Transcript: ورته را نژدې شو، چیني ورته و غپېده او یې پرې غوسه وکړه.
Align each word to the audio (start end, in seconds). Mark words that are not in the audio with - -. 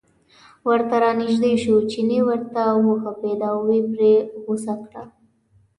ورته 0.67 0.95
را 1.03 1.11
نژدې 1.21 1.53
شو، 1.63 1.75
چیني 1.91 2.19
ورته 2.27 2.63
و 2.85 2.87
غپېده 3.03 3.47
او 3.55 3.63
یې 3.73 3.81
پرې 3.91 4.11
غوسه 4.43 4.73
وکړه. 4.77 5.03